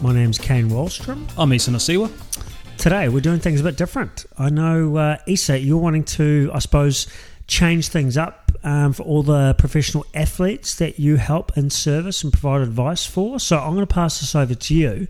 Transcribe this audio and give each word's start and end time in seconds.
My 0.00 0.12
name's 0.12 0.38
Kane 0.38 0.68
Wallstrom. 0.70 1.28
I'm 1.36 1.52
Isa 1.52 1.72
Nacewa. 1.72 2.08
Today 2.76 3.08
we're 3.08 3.20
doing 3.20 3.40
things 3.40 3.60
a 3.60 3.64
bit 3.64 3.76
different. 3.76 4.26
I 4.38 4.48
know, 4.48 4.96
uh, 4.96 5.18
Isa, 5.26 5.58
you're 5.58 5.78
wanting 5.78 6.04
to, 6.04 6.52
I 6.54 6.60
suppose, 6.60 7.08
change 7.48 7.88
things 7.88 8.16
up 8.16 8.52
um, 8.62 8.92
for 8.92 9.02
all 9.02 9.24
the 9.24 9.56
professional 9.58 10.06
athletes 10.14 10.76
that 10.76 11.00
you 11.00 11.16
help 11.16 11.56
and 11.56 11.72
service 11.72 12.22
and 12.22 12.32
provide 12.32 12.60
advice 12.60 13.06
for. 13.06 13.40
So 13.40 13.58
I'm 13.58 13.74
going 13.74 13.84
to 13.84 13.92
pass 13.92 14.20
this 14.20 14.36
over 14.36 14.54
to 14.54 14.74
you 14.74 15.08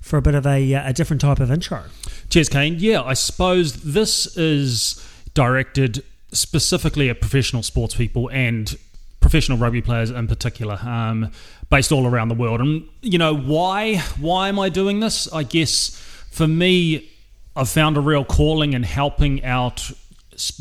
for 0.00 0.16
a 0.16 0.22
bit 0.22 0.34
of 0.34 0.46
a, 0.46 0.74
uh, 0.74 0.88
a 0.88 0.94
different 0.94 1.20
type 1.20 1.38
of 1.38 1.50
intro. 1.50 1.82
Cheers, 2.30 2.48
Kane. 2.48 2.76
Yeah, 2.78 3.02
I 3.02 3.12
suppose 3.12 3.82
this 3.82 4.38
is 4.38 5.06
directed 5.34 6.02
specifically 6.32 7.10
at 7.10 7.20
professional 7.20 7.62
sports 7.62 7.94
people 7.94 8.30
and 8.30 8.78
professional 9.20 9.58
rugby 9.58 9.82
players 9.82 10.10
in 10.10 10.26
particular, 10.26 10.78
um, 10.82 11.30
based 11.68 11.92
all 11.92 12.06
around 12.06 12.28
the 12.28 12.34
world. 12.34 12.60
And 12.60 12.88
you 13.02 13.18
know 13.18 13.36
why? 13.36 13.98
Why 14.18 14.48
am 14.48 14.58
I 14.58 14.68
doing 14.68 15.00
this? 15.00 15.32
I 15.32 15.42
guess 15.42 15.90
for 16.30 16.46
me, 16.46 17.10
I've 17.54 17.68
found 17.68 17.96
a 17.96 18.00
real 18.00 18.24
calling 18.24 18.72
in 18.72 18.82
helping 18.82 19.44
out 19.44 19.90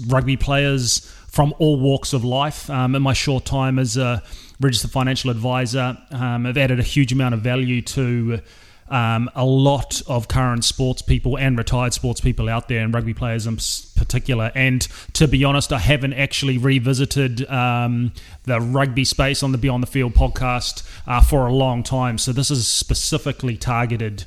rugby 0.07 0.37
players 0.37 0.99
from 1.27 1.53
all 1.59 1.79
walks 1.79 2.13
of 2.13 2.25
life. 2.25 2.69
Um, 2.69 2.95
in 2.95 3.01
my 3.01 3.13
short 3.13 3.45
time 3.45 3.79
as 3.79 3.95
a 3.97 4.21
registered 4.59 4.91
financial 4.91 5.29
advisor, 5.29 5.97
um, 6.11 6.45
I've 6.45 6.57
added 6.57 6.79
a 6.79 6.83
huge 6.83 7.13
amount 7.13 7.35
of 7.35 7.41
value 7.41 7.81
to 7.83 8.41
um, 8.89 9.29
a 9.35 9.45
lot 9.45 10.01
of 10.07 10.27
current 10.27 10.63
sports 10.63 11.01
people 11.01 11.37
and 11.37 11.57
retired 11.57 11.93
sports 11.93 12.21
people 12.21 12.49
out 12.49 12.67
there, 12.67 12.83
and 12.83 12.93
rugby 12.93 13.13
players 13.13 13.47
in 13.47 13.57
particular. 13.95 14.51
And 14.55 14.81
to 15.13 15.27
be 15.27 15.43
honest, 15.43 15.71
I 15.71 15.79
haven't 15.79 16.13
actually 16.13 16.57
revisited 16.57 17.49
um, 17.49 18.11
the 18.43 18.59
rugby 18.59 19.05
space 19.05 19.43
on 19.43 19.51
the 19.51 19.57
Beyond 19.57 19.83
the 19.83 19.87
Field 19.87 20.13
podcast 20.13 20.83
uh, 21.07 21.21
for 21.21 21.47
a 21.47 21.53
long 21.53 21.83
time. 21.83 22.17
So 22.17 22.31
this 22.31 22.51
is 22.51 22.67
specifically 22.67 23.57
targeted 23.57 24.25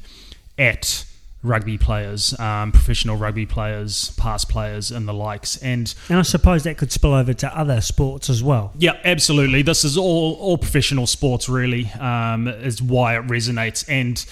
at 0.58 1.04
rugby 1.42 1.76
players, 1.76 2.38
um, 2.38 2.70
professional 2.72 3.16
rugby 3.16 3.47
players, 3.47 4.10
past 4.16 4.48
players, 4.48 4.91
and 4.91 5.08
the 5.08 5.12
likes. 5.12 5.56
And 5.56 5.92
And 6.08 6.19
I 6.19 6.22
suppose 6.22 6.62
that 6.64 6.78
could 6.78 6.92
spill 6.92 7.14
over 7.14 7.34
to 7.34 7.58
other 7.58 7.80
sports 7.80 8.30
as 8.30 8.42
well. 8.42 8.72
yeah, 8.78 8.97
absolutely. 9.04 9.62
This 9.62 9.84
is 9.84 9.97
all 9.97 10.34
all 10.34 10.58
professional 10.58 11.06
sports. 11.06 11.48
Really, 11.48 11.86
um, 11.98 12.47
is 12.48 12.81
why 12.81 13.16
it 13.16 13.26
resonates. 13.26 13.84
And 13.88 14.25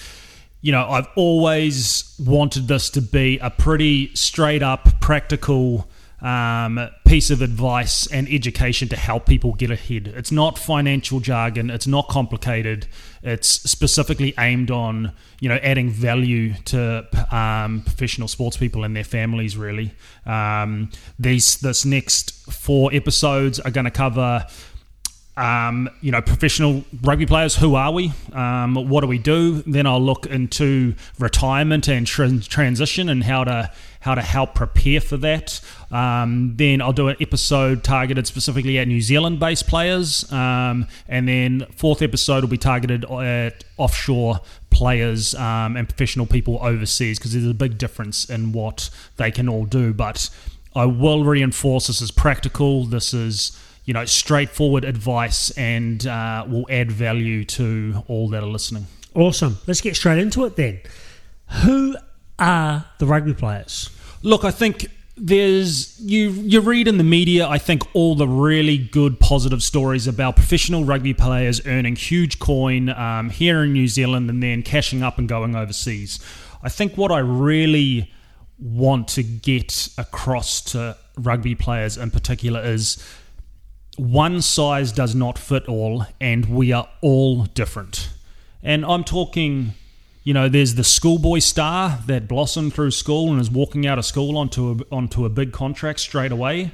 you 0.61 0.71
know, 0.71 0.87
I've 0.87 1.07
always 1.15 2.15
wanted 2.19 2.67
this 2.67 2.89
to 2.91 3.01
be 3.01 3.39
a 3.39 3.49
pretty 3.49 4.13
straight 4.15 4.63
up, 4.63 5.01
practical. 5.01 5.87
Um, 6.21 6.89
piece 7.03 7.31
of 7.31 7.41
advice 7.41 8.05
and 8.07 8.27
education 8.29 8.87
to 8.89 8.95
help 8.95 9.25
people 9.25 9.53
get 9.53 9.71
ahead. 9.71 10.07
It's 10.07 10.31
not 10.31 10.59
financial 10.59 11.19
jargon. 11.19 11.71
It's 11.71 11.87
not 11.87 12.07
complicated. 12.09 12.87
It's 13.23 13.49
specifically 13.49 14.33
aimed 14.37 14.69
on 14.69 15.13
you 15.39 15.49
know 15.49 15.59
adding 15.63 15.89
value 15.89 16.53
to 16.65 17.07
um, 17.35 17.81
professional 17.81 18.27
sports 18.27 18.55
people 18.55 18.83
and 18.83 18.95
their 18.95 19.03
families. 19.03 19.57
Really, 19.57 19.93
um, 20.25 20.91
these 21.19 21.57
this 21.57 21.85
next 21.85 22.31
four 22.51 22.93
episodes 22.93 23.59
are 23.59 23.71
going 23.71 23.85
to 23.85 23.91
cover 23.91 24.45
um, 25.41 25.89
you 26.01 26.11
know, 26.11 26.21
professional 26.21 26.83
rugby 27.01 27.25
players. 27.25 27.55
Who 27.55 27.73
are 27.73 27.91
we? 27.91 28.11
Um, 28.31 28.75
what 28.75 29.01
do 29.01 29.07
we 29.07 29.17
do? 29.17 29.63
Then 29.63 29.87
I'll 29.87 30.01
look 30.01 30.27
into 30.27 30.93
retirement 31.17 31.87
and 31.87 32.05
tran- 32.05 32.47
transition 32.47 33.09
and 33.09 33.23
how 33.23 33.43
to 33.45 33.71
how 34.01 34.15
to 34.15 34.21
help 34.21 34.55
prepare 34.55 34.99
for 34.99 35.17
that. 35.17 35.61
Um, 35.91 36.53
then 36.55 36.81
I'll 36.81 36.93
do 36.93 37.07
an 37.07 37.17
episode 37.19 37.83
targeted 37.83 38.25
specifically 38.25 38.79
at 38.79 38.87
New 38.87 38.99
Zealand-based 39.01 39.67
players, 39.67 40.31
um, 40.31 40.87
and 41.07 41.27
then 41.27 41.67
fourth 41.75 42.01
episode 42.01 42.43
will 42.43 42.49
be 42.49 42.57
targeted 42.57 43.05
at 43.05 43.63
offshore 43.77 44.39
players 44.71 45.35
um, 45.35 45.75
and 45.77 45.87
professional 45.87 46.25
people 46.25 46.57
overseas 46.61 47.19
because 47.19 47.33
there's 47.33 47.45
a 47.45 47.53
big 47.53 47.77
difference 47.77 48.29
in 48.29 48.51
what 48.53 48.89
they 49.17 49.29
can 49.29 49.47
all 49.47 49.65
do. 49.65 49.93
But 49.93 50.29
I 50.75 50.85
will 50.85 51.23
reinforce 51.23 51.87
this 51.87 52.01
is 52.01 52.11
practical. 52.11 52.85
This 52.85 53.13
is 53.13 53.57
you 53.85 53.93
know, 53.93 54.05
straightforward 54.05 54.83
advice 54.85 55.51
and 55.51 56.05
uh, 56.05 56.45
will 56.47 56.65
add 56.69 56.91
value 56.91 57.43
to 57.43 58.03
all 58.07 58.29
that 58.29 58.43
are 58.43 58.47
listening. 58.47 58.85
Awesome. 59.13 59.57
Let's 59.67 59.81
get 59.81 59.95
straight 59.95 60.19
into 60.19 60.45
it 60.45 60.55
then. 60.55 60.79
Who 61.63 61.95
are 62.39 62.85
the 62.99 63.05
rugby 63.05 63.33
players? 63.33 63.89
Look, 64.23 64.45
I 64.45 64.51
think 64.51 64.87
there's 65.17 65.99
you 65.99 66.31
you 66.31 66.61
read 66.61 66.87
in 66.87 66.97
the 66.97 67.03
media 67.03 67.47
I 67.47 67.57
think 67.59 67.83
all 67.93 68.15
the 68.15 68.27
really 68.27 68.77
good 68.77 69.19
positive 69.19 69.61
stories 69.61 70.07
about 70.07 70.35
professional 70.35 70.83
rugby 70.83 71.13
players 71.13 71.63
earning 71.67 71.95
huge 71.95 72.39
coin 72.39 72.89
um, 72.89 73.29
here 73.29 73.63
in 73.63 73.73
New 73.73 73.87
Zealand 73.87 74.29
and 74.29 74.41
then 74.41 74.63
cashing 74.63 75.03
up 75.03 75.19
and 75.19 75.27
going 75.29 75.55
overseas. 75.55 76.19
I 76.63 76.69
think 76.69 76.97
what 76.97 77.11
I 77.11 77.19
really 77.19 78.11
want 78.57 79.09
to 79.09 79.23
get 79.23 79.89
across 79.97 80.61
to 80.61 80.97
rugby 81.17 81.55
players 81.55 81.97
in 81.97 82.09
particular 82.09 82.61
is 82.61 83.03
one 83.97 84.41
size 84.41 84.91
does 84.91 85.13
not 85.15 85.37
fit 85.37 85.67
all, 85.67 86.05
and 86.19 86.45
we 86.45 86.71
are 86.71 86.87
all 87.01 87.45
different. 87.45 88.09
And 88.63 88.85
I'm 88.85 89.03
talking, 89.03 89.73
you 90.23 90.33
know, 90.33 90.47
there's 90.47 90.75
the 90.75 90.83
schoolboy 90.83 91.39
star 91.39 91.99
that 92.07 92.27
blossomed 92.27 92.73
through 92.73 92.91
school 92.91 93.31
and 93.31 93.39
is 93.39 93.49
walking 93.49 93.85
out 93.85 93.97
of 93.97 94.05
school 94.05 94.37
onto 94.37 94.71
a, 94.71 94.95
onto 94.95 95.25
a 95.25 95.29
big 95.29 95.51
contract 95.51 95.99
straight 95.99 96.31
away. 96.31 96.71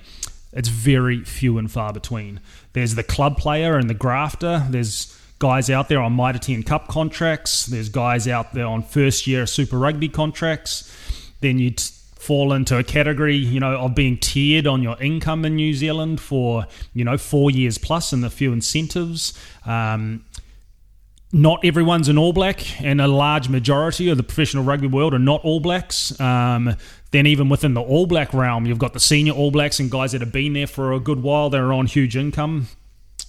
It's 0.54 0.70
very 0.70 1.24
few 1.24 1.58
and 1.58 1.72
far 1.72 1.94
between. 1.94 2.40
There's 2.74 2.96
the 2.96 3.04
club 3.04 3.38
player 3.38 3.78
and 3.78 3.90
the 3.90 3.94
grafter. 3.94 4.66
There's 4.70 5.18
guys 5.40 5.70
out 5.70 5.88
there 5.90 6.02
on 6.02 6.14
Mitre 6.14 6.40
10 6.40 6.64
Cup 6.64 6.88
contracts. 6.88 7.66
There's 7.66 7.90
guys 7.90 8.28
out 8.28 8.54
there 8.54 8.66
on 8.66 8.82
first 8.84 9.28
year 9.28 9.46
Super 9.46 9.78
Rugby 9.78 10.10
contracts. 10.10 10.94
Then 11.42 11.60
you 11.60 11.72
t- 11.72 11.94
fall 12.20 12.54
into 12.54 12.78
a 12.78 12.84
category, 12.84 13.36
you 13.36 13.60
know, 13.60 13.78
of 13.78 13.96
being 13.96 14.18
tiered 14.18 14.68
on 14.68 14.84
your 14.84 15.02
income 15.02 15.46
in 15.46 15.56
New 15.56 15.74
Zealand 15.74 16.20
for, 16.20 16.66
you 16.94 17.04
know, 17.04 17.18
four 17.18 17.52
years 17.52 17.78
plus 17.78 18.12
and 18.12 18.26
a 18.26 18.30
few 18.30 18.52
incentives. 18.52 19.34
Um, 19.66 20.26
not 21.34 21.64
everyone's 21.66 22.08
an 22.08 22.18
All 22.18 22.32
Black, 22.34 22.82
and 22.82 23.02
a 23.02 23.08
large 23.08 23.50
majority 23.50 24.10
of 24.10 24.18
the 24.18 24.24
professional 24.24 24.64
rugby 24.64 24.88
world 24.88 25.14
are 25.14 25.20
not 25.20 25.42
All 25.44 25.60
Blacks. 25.60 26.18
Um, 26.20 26.76
then, 27.12 27.28
even 27.28 27.50
within 27.50 27.74
the 27.74 27.82
All 27.82 28.08
Black 28.08 28.34
realm, 28.34 28.66
you've 28.66 28.80
got 28.80 28.94
the 28.94 29.00
senior 29.00 29.34
All 29.34 29.52
Blacks 29.52 29.80
and 29.80 29.92
guys 29.92 30.14
that 30.14 30.22
have 30.22 30.32
been 30.32 30.54
there 30.54 30.68
for 30.68 30.94
a 30.94 31.00
good 31.00 31.22
while. 31.22 31.50
They're 31.50 31.74
on 31.74 31.86
huge 31.86 32.16
income. 32.16 32.68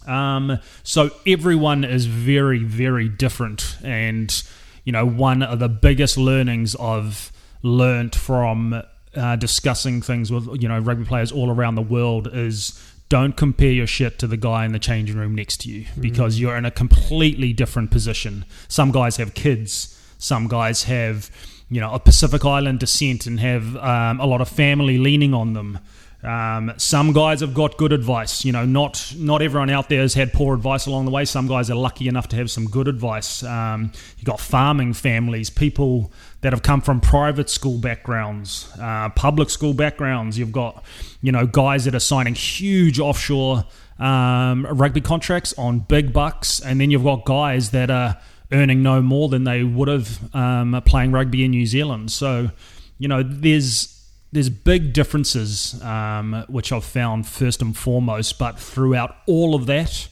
Um, 0.07 0.59
so 0.85 1.11
everyone 1.27 1.85
is 1.85 2.07
very, 2.07 2.63
very 2.63 3.09
different, 3.09 3.77
and 3.83 4.43
you 4.85 4.93
know, 4.93 5.05
one 5.05 5.43
of 5.43 5.59
the 5.59 5.69
biggest 5.69 6.17
learnings 6.17 6.77
I've 6.77 7.33
learnt 7.63 8.15
from 8.15 8.83
uh, 9.17 9.37
discussing 9.37 10.01
things 10.03 10.31
with 10.31 10.47
you 10.61 10.69
know 10.69 10.79
rugby 10.79 11.05
players 11.05 11.33
all 11.33 11.51
around 11.51 11.75
the 11.75 11.83
world 11.83 12.29
is 12.33 12.79
don't 13.09 13.37
compare 13.37 13.71
your 13.71 13.87
shit 13.87 14.19
to 14.19 14.27
the 14.27 14.37
guy 14.37 14.65
in 14.67 14.73
the 14.73 14.79
changing 14.79 15.17
room 15.17 15.35
next 15.35 15.59
to 15.63 15.71
you 15.71 15.87
because 15.99 16.39
you're 16.39 16.57
in 16.57 16.67
a 16.67 16.71
completely 16.71 17.53
different 17.53 17.91
position. 17.91 18.45
Some 18.69 18.93
guys 18.93 19.17
have 19.17 19.33
kids, 19.33 19.99
some 20.19 20.47
guys 20.47 20.85
have, 20.85 21.31
you 21.71 21.81
know, 21.81 21.93
a 21.93 21.99
Pacific 21.99 22.45
Island 22.45 22.81
descent 22.81 23.27
and 23.27 23.41
have 23.41 23.77
um, 23.77 24.21
a 24.21 24.27
lot 24.27 24.41
of 24.43 24.49
family 24.49 24.99
leaning 24.99 25.33
on 25.33 25.55
them. 25.55 25.79
Um, 26.23 26.73
some 26.79 27.13
guys 27.13 27.41
have 27.41 27.55
got 27.55 27.77
good 27.77 27.93
advice. 27.93 28.45
You 28.45 28.51
know, 28.53 28.65
not 28.65 29.15
not 29.17 29.41
everyone 29.41 29.71
out 29.71 29.89
there 29.89 30.01
has 30.01 30.15
had 30.15 30.33
poor 30.33 30.55
advice 30.55 30.87
along 30.87 31.05
the 31.05 31.13
way. 31.13 31.25
Some 31.25 31.47
guys 31.47 31.71
are 31.71 31.77
lucky 31.77 32.09
enough 32.09 32.29
to 32.29 32.37
have 32.37 32.51
some 32.51 32.67
good 32.67 32.89
advice. 32.89 33.45
Um, 33.45 33.93
you've 34.17 34.25
got 34.25 34.41
farming 34.41 34.95
families, 34.95 35.49
people 35.49 36.13
that 36.41 36.53
have 36.53 36.63
come 36.63 36.81
from 36.81 37.01
private 37.01 37.49
school 37.49 37.79
backgrounds, 37.79 38.69
uh, 38.81 39.11
public 39.11 39.49
school 39.49 39.75
backgrounds. 39.75 40.39
You've 40.39 40.53
got, 40.53 40.85
you 41.23 41.31
know, 41.31 41.47
guys 41.47 41.85
that 41.85 41.95
are 41.95 42.01
signing 42.01 42.35
huge 42.35 42.99
offshore 42.99 43.65
um, 44.01 44.67
rugby 44.67 45.01
contracts 45.01 45.55
on 45.57 45.81
big 45.81 46.13
bucks, 46.13 46.61
and 46.61 46.81
then 46.81 46.91
you've 46.91 47.05
got 47.05 47.25
guys 47.27 47.71
that 47.71 47.91
are 47.91 48.19
earning 48.51 48.83
no 48.83 49.03
more 49.03 49.29
than 49.29 49.45
they 49.45 49.63
would 49.63 49.89
have 49.89 50.35
um, 50.35 50.81
playing 50.85 51.13
rugby 51.13 51.45
in 51.45 51.53
New 51.53 51.67
Zealand. 51.67 52.11
So, 52.11 52.51
you 52.99 53.07
know, 53.07 53.23
there's 53.23 53.98
there's 54.33 54.51
big 54.51 54.93
differences 54.93 55.81
um, 55.83 56.45
which 56.49 56.73
I've 56.73 56.85
found 56.85 57.27
first 57.27 57.63
and 57.63 57.77
foremost, 57.77 58.39
but 58.39 58.59
throughout 58.59 59.17
all 59.27 59.55
of 59.55 59.67
that, 59.67 60.09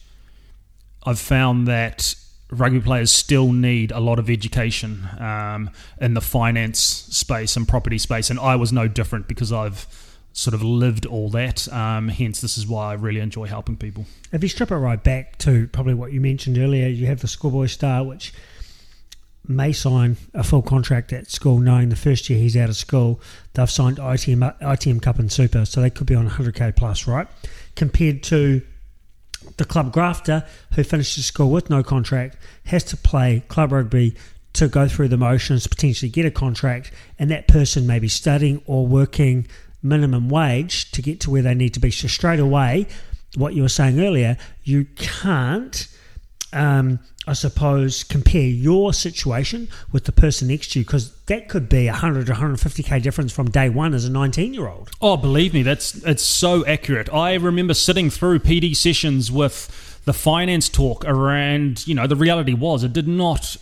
I've 1.03 1.19
found 1.19 1.67
that 1.67 2.15
rugby 2.49 2.79
players 2.79 3.11
still 3.11 3.51
need 3.51 3.91
a 3.91 3.99
lot 3.99 4.19
of 4.19 4.29
education 4.29 5.07
um, 5.19 5.69
in 5.99 6.13
the 6.13 6.21
finance 6.21 6.79
space 6.79 7.55
and 7.55 7.67
property 7.67 7.97
space, 7.97 8.29
and 8.29 8.39
I 8.39 8.55
was 8.55 8.73
no 8.73 8.87
different 8.87 9.27
because 9.27 9.51
I've 9.51 9.87
sort 10.33 10.53
of 10.53 10.63
lived 10.63 11.05
all 11.05 11.29
that. 11.29 11.71
Um, 11.73 12.09
hence, 12.09 12.41
this 12.41 12.57
is 12.57 12.67
why 12.67 12.91
I 12.91 12.93
really 12.93 13.19
enjoy 13.19 13.45
helping 13.45 13.75
people. 13.75 14.05
If 14.31 14.43
you 14.43 14.49
strip 14.49 14.71
it 14.71 14.77
right 14.77 15.03
back 15.03 15.37
to 15.39 15.67
probably 15.67 15.93
what 15.93 16.13
you 16.13 16.21
mentioned 16.21 16.57
earlier, 16.57 16.87
you 16.87 17.07
have 17.07 17.21
the 17.21 17.27
schoolboy 17.27 17.67
star, 17.67 18.03
which 18.03 18.33
may 19.47 19.71
sign 19.71 20.17
a 20.33 20.43
full 20.43 20.61
contract 20.61 21.13
at 21.13 21.29
school, 21.29 21.59
knowing 21.59 21.89
the 21.89 21.95
first 21.95 22.29
year 22.29 22.39
he's 22.39 22.57
out 22.57 22.69
of 22.69 22.75
school, 22.75 23.21
they've 23.53 23.69
signed 23.69 23.97
ITM, 23.97 24.59
ITM 24.59 25.01
Cup 25.01 25.19
and 25.19 25.31
Super, 25.31 25.65
so 25.65 25.81
they 25.81 25.89
could 25.89 26.07
be 26.07 26.15
on 26.15 26.29
100k 26.29 26.75
plus, 26.75 27.07
right? 27.07 27.27
Compared 27.75 28.23
to 28.23 28.61
the 29.57 29.65
club 29.65 29.93
grafter 29.93 30.43
who 30.73 30.83
finishes 30.83 31.25
school 31.25 31.49
with 31.49 31.69
no 31.69 31.83
contract, 31.83 32.37
has 32.65 32.83
to 32.85 32.97
play 32.97 33.43
club 33.47 33.71
rugby 33.71 34.15
to 34.53 34.67
go 34.67 34.87
through 34.87 35.07
the 35.07 35.17
motions, 35.17 35.67
potentially 35.67 36.09
get 36.09 36.25
a 36.25 36.31
contract, 36.31 36.91
and 37.19 37.29
that 37.31 37.47
person 37.47 37.87
may 37.87 37.99
be 37.99 38.07
studying 38.07 38.61
or 38.65 38.87
working 38.87 39.47
minimum 39.83 40.29
wage 40.29 40.91
to 40.91 41.01
get 41.01 41.19
to 41.21 41.29
where 41.29 41.41
they 41.41 41.53
need 41.53 41.73
to 41.73 41.79
be. 41.79 41.91
So 41.91 42.07
straight 42.07 42.39
away, 42.39 42.87
what 43.35 43.53
you 43.53 43.61
were 43.61 43.69
saying 43.69 43.99
earlier, 43.99 44.37
you 44.63 44.85
can't 44.95 45.87
um, 46.53 46.99
I 47.27 47.33
suppose, 47.33 48.03
compare 48.03 48.41
your 48.41 48.93
situation 48.93 49.67
with 49.91 50.05
the 50.05 50.11
person 50.11 50.47
next 50.47 50.71
to 50.71 50.79
you 50.79 50.85
because 50.85 51.11
that 51.25 51.49
could 51.49 51.67
be 51.67 51.87
a 51.87 51.91
100 51.91 52.27
150k 52.27 53.01
difference 53.01 53.33
from 53.33 53.49
day 53.49 53.69
one 53.69 53.93
as 53.93 54.05
a 54.05 54.11
19 54.11 54.53
year 54.53 54.67
old. 54.67 54.89
Oh, 55.01 55.17
believe 55.17 55.53
me, 55.53 55.61
that's 55.61 55.95
it's 56.05 56.23
so 56.23 56.65
accurate. 56.65 57.13
I 57.13 57.33
remember 57.33 57.73
sitting 57.73 58.09
through 58.09 58.39
PD 58.39 58.75
sessions 58.75 59.31
with 59.31 60.01
the 60.05 60.13
finance 60.13 60.69
talk 60.69 61.03
around, 61.05 61.85
you 61.85 61.93
know, 61.93 62.07
the 62.07 62.15
reality 62.15 62.53
was 62.53 62.83
it 62.83 62.93
did 62.93 63.09
not 63.09 63.57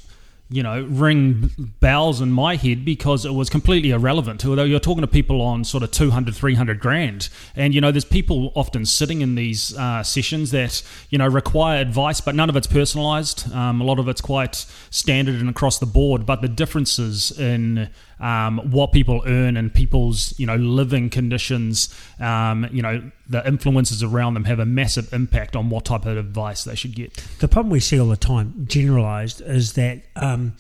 you 0.50 0.62
know, 0.62 0.84
ring 0.84 1.50
bells 1.80 2.22
in 2.22 2.32
my 2.32 2.56
head 2.56 2.86
because 2.86 3.26
it 3.26 3.34
was 3.34 3.50
completely 3.50 3.90
irrelevant. 3.90 4.46
Although 4.46 4.64
you're 4.64 4.80
talking 4.80 5.02
to 5.02 5.08
people 5.08 5.42
on 5.42 5.64
sort 5.64 5.82
of 5.82 5.90
200, 5.90 6.36
300 6.36 6.80
grand. 6.80 7.30
And, 7.56 7.74
you 7.74 7.82
know, 7.82 7.92
there's 7.92 8.06
people 8.06 8.52
often 8.56 8.86
sitting 8.86 9.22
in 9.22 9.34
these 9.34 9.76
uh, 9.76 10.04
sessions 10.04 10.52
that, 10.52 10.84
you 11.10 11.18
know, 11.18 11.28
require 11.28 11.82
advice, 11.82 12.22
but 12.22 12.36
none 12.36 12.50
of 12.50 12.56
it's 12.56 12.68
personalized. 12.68 13.52
Um, 13.54 13.82
a 13.82 13.84
lot 13.84 13.98
of 13.98 14.08
it's 14.08 14.22
quite 14.22 14.68
standard 14.92 15.36
and 15.36 15.50
across 15.50 15.80
the 15.80 15.88
board. 15.88 16.28
But 16.28 16.42
the 16.42 16.48
differences 16.48 17.32
in 17.38 17.90
um, 18.20 18.60
what 18.72 18.92
people 18.92 19.24
earn 19.26 19.58
and 19.58 19.74
people's 19.74 20.38
you 20.40 20.46
know 20.46 20.56
living 20.56 21.10
conditions, 21.10 21.94
um, 22.20 22.68
you 22.72 22.82
know 22.82 23.12
the 23.28 23.46
influences 23.48 24.04
around 24.04 24.36
them 24.36 24.46
have 24.46 24.60
a 24.60 24.66
massive 24.66 25.12
impact 25.14 25.56
on 25.56 25.70
what 25.70 25.86
type 25.86 26.06
of 26.06 26.18
advice 26.18 26.64
they 26.64 26.76
should 26.76 26.96
get. 26.96 27.14
The 27.40 27.48
problem 27.48 27.72
we 27.72 27.80
see 27.80 28.00
all 28.00 28.08
the 28.08 28.18
time, 28.18 28.66
generalized, 28.68 29.42
is 29.42 29.74
that. 29.74 30.02
Um, 30.16 30.54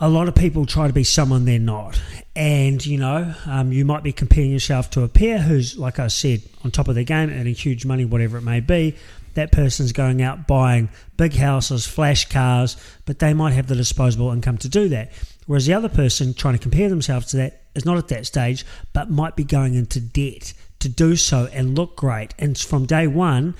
a 0.00 0.08
lot 0.08 0.28
of 0.28 0.34
people 0.34 0.64
try 0.64 0.86
to 0.86 0.92
be 0.92 1.02
someone 1.02 1.44
they're 1.44 1.58
not. 1.58 2.00
And, 2.36 2.84
you 2.84 2.98
know, 2.98 3.34
um, 3.46 3.72
you 3.72 3.84
might 3.84 4.04
be 4.04 4.12
comparing 4.12 4.52
yourself 4.52 4.90
to 4.90 5.02
a 5.02 5.08
peer 5.08 5.38
who's, 5.38 5.76
like 5.76 5.98
I 5.98 6.06
said, 6.06 6.42
on 6.64 6.70
top 6.70 6.86
of 6.86 6.94
their 6.94 7.04
game, 7.04 7.30
earning 7.30 7.54
huge 7.54 7.84
money, 7.84 8.04
whatever 8.04 8.38
it 8.38 8.42
may 8.42 8.60
be. 8.60 8.94
That 9.34 9.50
person's 9.50 9.92
going 9.92 10.22
out 10.22 10.46
buying 10.46 10.88
big 11.16 11.34
houses, 11.34 11.86
flash 11.86 12.28
cars, 12.28 12.76
but 13.06 13.18
they 13.18 13.34
might 13.34 13.52
have 13.52 13.66
the 13.66 13.74
disposable 13.74 14.30
income 14.30 14.58
to 14.58 14.68
do 14.68 14.88
that. 14.90 15.10
Whereas 15.48 15.64
the 15.64 15.72
other 15.72 15.88
person 15.88 16.34
trying 16.34 16.52
to 16.58 16.60
compare 16.60 16.90
themselves 16.90 17.28
to 17.28 17.38
that 17.38 17.62
is 17.74 17.86
not 17.86 17.96
at 17.96 18.08
that 18.08 18.26
stage, 18.26 18.66
but 18.92 19.10
might 19.10 19.34
be 19.34 19.44
going 19.44 19.72
into 19.72 19.98
debt 19.98 20.52
to 20.80 20.90
do 20.90 21.16
so 21.16 21.48
and 21.54 21.74
look 21.74 21.96
great. 21.96 22.34
And 22.38 22.56
from 22.58 22.84
day 22.84 23.06
one, 23.06 23.54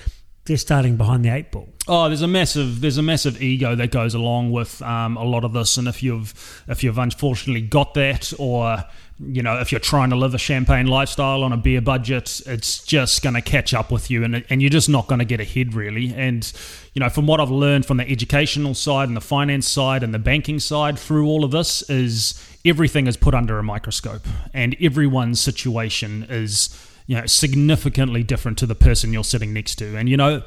they're 0.48 0.56
starting 0.56 0.96
behind 0.96 1.24
the 1.24 1.28
eight 1.28 1.52
ball. 1.52 1.68
Oh, 1.86 2.08
there's 2.08 2.22
a 2.22 2.28
massive 2.28 2.80
there's 2.80 2.98
a 2.98 3.02
massive 3.02 3.40
ego 3.40 3.74
that 3.76 3.90
goes 3.90 4.14
along 4.14 4.50
with 4.50 4.82
um, 4.82 5.16
a 5.16 5.24
lot 5.24 5.44
of 5.44 5.52
this, 5.52 5.76
and 5.76 5.86
if 5.86 6.02
you've 6.02 6.64
if 6.66 6.82
you've 6.82 6.98
unfortunately 6.98 7.62
got 7.62 7.94
that, 7.94 8.32
or 8.38 8.84
you 9.20 9.42
know 9.42 9.58
if 9.58 9.70
you're 9.70 9.80
trying 9.80 10.10
to 10.10 10.16
live 10.16 10.34
a 10.34 10.38
champagne 10.38 10.86
lifestyle 10.86 11.44
on 11.44 11.52
a 11.52 11.56
beer 11.56 11.80
budget, 11.80 12.40
it's 12.46 12.82
just 12.84 13.22
going 13.22 13.34
to 13.34 13.40
catch 13.40 13.72
up 13.72 13.92
with 13.92 14.10
you, 14.10 14.24
and 14.24 14.44
and 14.50 14.60
you're 14.60 14.70
just 14.70 14.88
not 14.88 15.06
going 15.06 15.20
to 15.20 15.24
get 15.24 15.40
ahead 15.40 15.74
really. 15.74 16.12
And 16.14 16.50
you 16.94 17.00
know 17.00 17.08
from 17.08 17.26
what 17.26 17.40
I've 17.40 17.50
learned 17.50 17.86
from 17.86 17.98
the 17.98 18.10
educational 18.10 18.74
side 18.74 19.08
and 19.08 19.16
the 19.16 19.22
finance 19.22 19.68
side 19.68 20.02
and 20.02 20.12
the 20.12 20.18
banking 20.18 20.58
side 20.58 20.98
through 20.98 21.26
all 21.26 21.44
of 21.44 21.52
this 21.52 21.88
is 21.88 22.42
everything 22.64 23.06
is 23.06 23.16
put 23.16 23.34
under 23.34 23.58
a 23.58 23.62
microscope, 23.62 24.26
and 24.52 24.76
everyone's 24.80 25.40
situation 25.40 26.26
is 26.28 26.68
you 27.08 27.16
know 27.16 27.26
significantly 27.26 28.22
different 28.22 28.58
to 28.58 28.66
the 28.66 28.76
person 28.76 29.12
you're 29.12 29.24
sitting 29.24 29.52
next 29.52 29.74
to, 29.76 29.96
and 29.96 30.08
you 30.08 30.16
know 30.16 30.42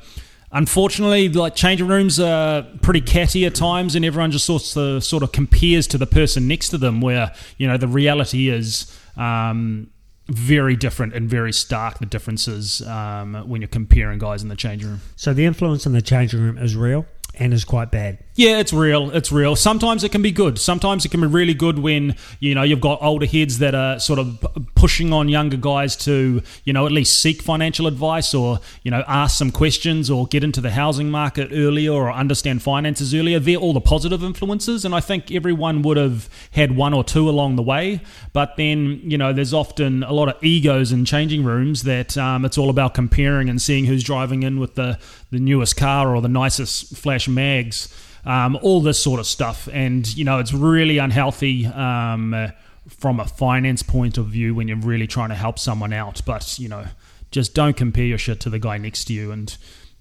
unfortunately, 0.54 1.30
like 1.30 1.56
changing 1.56 1.88
rooms 1.88 2.20
are 2.20 2.64
pretty 2.82 3.02
catty 3.02 3.46
at 3.46 3.56
times, 3.56 3.96
and 3.96 4.06
everyone 4.06 4.32
just 4.32 4.46
sort 4.46 4.78
of 4.78 5.04
sort 5.04 5.24
of 5.24 5.32
compares 5.34 5.88
to 5.88 5.98
the 5.98 6.08
person 6.08 6.48
next 6.48 6.70
to 6.70 6.78
them. 6.78 7.02
Where 7.02 7.34
you 7.58 7.68
know 7.68 7.78
the 7.78 7.90
reality 7.90 8.48
is. 8.48 8.98
Um, 9.18 9.92
very 10.28 10.78
different 10.78 11.14
and 11.14 11.28
very 11.28 11.52
stark 11.52 12.00
the 12.00 12.06
differences 12.06 12.82
um, 12.88 13.34
when 13.50 13.60
you're 13.60 13.68
comparing 13.68 14.18
guys 14.18 14.42
in 14.42 14.48
the 14.48 14.56
changing 14.56 14.88
room. 14.88 15.02
So 15.18 15.34
the 15.34 15.46
influence 15.46 15.86
in 15.86 15.92
the 15.92 16.02
changing 16.02 16.40
room 16.40 16.58
is 16.58 16.74
real 16.74 17.06
and 17.36 17.54
is 17.54 17.64
quite 17.64 17.92
bad. 17.92 18.20
Yeah, 18.36 18.60
it's 18.60 18.72
real. 18.72 19.12
It's 19.12 19.32
real. 19.32 19.56
Sometimes 19.56 20.04
it 20.04 20.12
can 20.12 20.22
be 20.22 20.32
good. 20.32 20.58
Sometimes 20.58 21.04
it 21.06 21.10
can 21.10 21.20
be 21.20 21.28
really 21.28 21.54
good 21.54 21.80
when 21.80 22.16
you 22.40 22.56
know 22.56 22.64
you've 22.64 22.82
got 22.82 23.02
older 23.02 23.26
heads 23.26 23.60
that 23.60 23.76
are 23.76 24.00
sort 24.00 24.20
of 24.20 24.46
pushing 24.74 25.12
on 25.12 25.28
younger 25.28 25.58
guys 25.58 25.96
to 25.98 26.42
you 26.64 26.72
know 26.72 26.86
at 26.86 26.94
least 26.94 27.22
seek 27.22 27.42
financial 27.42 27.88
advice 27.88 28.34
or 28.34 28.60
you 28.84 28.92
know 28.92 29.04
ask 29.08 29.38
some 29.38 29.52
questions 29.52 30.10
or 30.10 30.28
get 30.28 30.44
into 30.44 30.62
the 30.62 30.72
housing 30.72 31.12
market 31.12 31.50
earlier 31.52 31.92
or 31.92 32.12
understand 32.12 32.64
finances 32.64 33.14
earlier. 33.14 33.38
They're 33.38 33.58
all 33.58 33.74
the 33.74 33.82
positive 33.82 34.24
influences, 34.24 34.86
and 34.86 34.96
I 34.96 35.02
think 35.02 35.32
everyone 35.32 35.82
would 35.82 35.98
have 35.98 36.30
had 36.52 36.76
one 36.76 36.94
or 36.94 37.04
two 37.04 37.30
along 37.30 37.58
the 37.58 37.64
way. 37.64 38.00
But 38.32 38.56
then 38.56 39.02
you 39.04 39.18
know 39.18 39.34
there's 39.34 39.54
often 39.54 40.04
a 40.04 40.14
lot 40.14 40.30
of 40.30 40.42
egos 40.42 40.94
in 40.94 41.04
changing 41.04 41.44
rooms 41.44 41.84
that 41.84 42.18
um, 42.18 42.46
it's 42.46 42.58
all 42.58 42.70
about 42.70 42.94
comparing 42.94 43.50
and 43.50 43.62
seeing 43.62 43.86
who's 43.86 44.04
driving 44.04 44.44
in 44.44 44.58
with 44.60 44.76
the 44.76 44.98
the 45.32 45.40
newest 45.40 45.76
car 45.76 46.16
or 46.16 46.22
the 46.22 46.30
nicest 46.30 46.96
flash 46.96 47.28
mags, 47.28 47.94
um, 48.26 48.60
all 48.62 48.82
this 48.82 49.00
sort 49.00 49.20
of 49.20 49.26
stuff. 49.26 49.68
And, 49.72 50.06
you 50.16 50.24
know, 50.24 50.40
it's 50.40 50.54
really 50.54 50.98
unhealthy 50.98 51.66
um, 51.66 52.52
from 52.88 53.20
a 53.20 53.26
finance 53.26 53.82
point 53.82 54.18
of 54.18 54.28
view 54.28 54.54
when 54.54 54.68
you're 54.68 54.78
really 54.78 55.08
trying 55.08 55.30
to 55.30 55.36
help 55.36 55.58
someone 55.58 55.94
out. 55.94 56.22
But, 56.26 56.60
you 56.60 56.70
know, 56.70 56.86
just 57.32 57.54
don't 57.56 57.76
compare 57.76 58.06
your 58.06 58.18
shit 58.18 58.40
to 58.42 58.50
the 58.50 58.60
guy 58.60 58.78
next 58.78 59.06
to 59.06 59.14
you. 59.14 59.32
And 59.32 59.58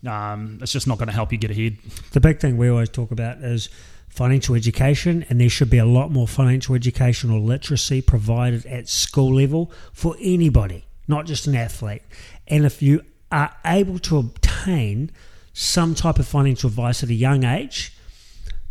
um, 0.06 0.58
it's 0.60 0.72
just 0.72 0.86
not 0.86 0.98
going 0.98 1.08
to 1.08 1.14
help 1.14 1.32
you 1.32 1.38
get 1.38 1.50
ahead. 1.50 1.78
The 2.12 2.20
big 2.20 2.40
thing 2.40 2.56
we 2.56 2.68
always 2.68 2.88
talk 2.88 3.10
about 3.10 3.38
is 3.38 3.68
financial 4.08 4.56
education, 4.56 5.24
and 5.28 5.40
there 5.40 5.48
should 5.48 5.70
be 5.70 5.78
a 5.78 5.84
lot 5.84 6.10
more 6.10 6.26
financial 6.26 6.74
education 6.74 7.30
or 7.30 7.38
literacy 7.38 8.02
provided 8.02 8.66
at 8.66 8.88
school 8.88 9.32
level 9.32 9.70
for 9.92 10.16
anybody, 10.20 10.84
not 11.06 11.26
just 11.26 11.46
an 11.46 11.54
athlete. 11.54 12.02
And 12.48 12.64
if 12.64 12.82
you 12.82 13.02
are 13.30 13.54
able 13.64 14.00
to 14.00 14.32
obtain 14.60 15.10
some 15.52 15.94
type 15.94 16.18
of 16.18 16.26
financial 16.26 16.68
advice 16.68 17.02
at 17.02 17.08
a 17.08 17.14
young 17.14 17.44
age, 17.44 17.92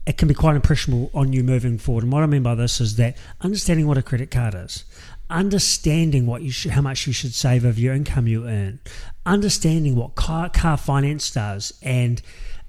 it 0.06 0.18
can 0.18 0.28
be 0.28 0.34
quite 0.34 0.56
impressionable 0.56 1.12
on 1.14 1.34
you 1.34 1.44
moving 1.44 1.78
forward. 1.78 2.04
And 2.04 2.14
what 2.14 2.24
I 2.24 2.26
mean 2.26 2.44
by 2.44 2.56
this 2.56 2.82
is 2.82 2.96
that 2.96 3.18
understanding 3.42 3.86
what 3.86 3.98
a 3.98 4.02
credit 4.02 4.32
card 4.32 4.56
is, 4.56 4.86
understanding 5.30 6.26
what 6.26 6.42
you 6.42 6.52
should, 6.52 6.72
how 6.72 6.82
much 6.82 7.06
you 7.06 7.14
should 7.14 7.34
save 7.34 7.66
of 7.66 7.78
your 7.78 7.94
income 7.94 8.28
you 8.28 8.48
earn, 8.48 8.80
understanding 9.26 9.96
what 9.96 10.16
car, 10.16 10.50
car 10.50 10.78
finance 10.78 11.30
does, 11.32 11.78
and 11.84 12.22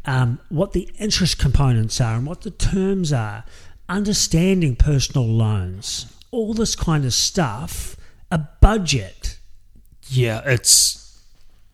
um, 0.04 0.40
what 0.48 0.72
the 0.72 0.90
interest 0.98 1.38
components 1.38 2.00
are 2.00 2.16
and 2.16 2.26
what 2.26 2.42
the 2.42 2.50
terms 2.50 3.12
are, 3.12 3.44
understanding 3.88 4.76
personal 4.76 5.26
loans, 5.26 6.12
all 6.30 6.52
this 6.52 6.74
kind 6.76 7.04
of 7.04 7.14
stuff, 7.14 7.96
a 8.30 8.38
budget. 8.60 9.38
Yeah, 10.08 10.42
it's 10.44 10.99